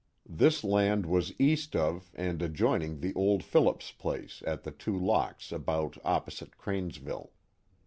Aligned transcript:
This 0.27 0.63
land 0.63 1.05
was 1.05 1.31
east 1.39 1.75
of 1.75 2.11
and 2.15 2.41
ad 2.41 2.55
joining 2.55 3.01
the 3.01 3.13
old 3.13 3.43
Phillips 3.43 3.91
place 3.91 4.41
at 4.47 4.63
the 4.63 4.71
two 4.71 4.97
locks 4.97 5.51
about 5.51 5.95
opposite 6.03 6.57
Cranesville. 6.57 7.29